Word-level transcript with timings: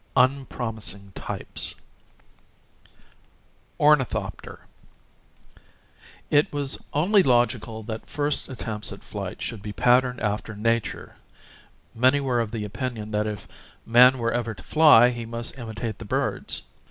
Unpromising 0.15 1.11
Types. 1.13 1.75
Ornithopter. 3.79 4.61
It 6.31 6.51
was 6.51 6.83
only 6.91 7.21
logical 7.21 7.83
that 7.83 8.09
first 8.09 8.49
attempts 8.49 8.91
at 8.91 9.03
flight 9.03 9.43
should 9.43 9.61
be 9.61 9.71
patterned 9.73 10.19
after 10.19 10.55
nature 10.55 11.17
â€" 11.95 11.99
many 11.99 12.19
were 12.19 12.39
of 12.39 12.49
the 12.49 12.65
opinion 12.65 13.11
that 13.11 13.27
if 13.27 13.47
man 13.85 14.17
were 14.17 14.31
ever 14.33 14.55
to 14.55 14.63
fly 14.63 15.09
he 15.11 15.23
must 15.27 15.59
imitate 15.59 15.99
the 15.99 16.05
birds. 16.05 16.63